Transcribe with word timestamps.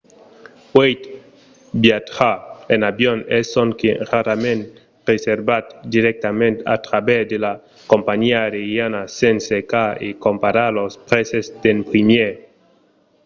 uèi 0.77 0.93
viatjar 1.83 2.37
en 2.73 2.79
avion 2.91 3.19
es 3.37 3.45
sonque 3.55 3.91
rarament 4.11 4.63
reservat 5.09 5.65
dirèctament 5.93 6.55
a 6.73 6.75
travèrs 6.87 7.29
de 7.31 7.37
la 7.45 7.53
companhiá 7.91 8.37
aeriana 8.45 9.01
sens 9.19 9.39
cercar 9.49 9.91
e 10.05 10.07
comparar 10.25 10.69
los 10.79 10.93
prèses 11.09 11.45
d'en 11.61 11.79
primièr 11.91 12.31